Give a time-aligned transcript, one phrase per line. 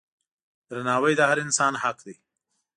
[0.69, 2.15] درناوی د هر انسان حق دی.